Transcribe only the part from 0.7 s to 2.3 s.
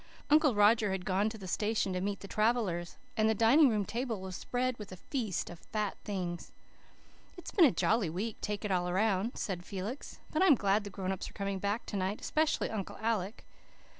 had gone to the station to meet the